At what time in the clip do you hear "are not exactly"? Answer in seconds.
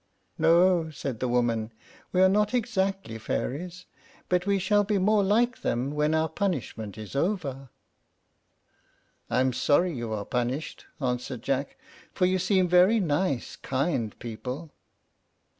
2.23-3.19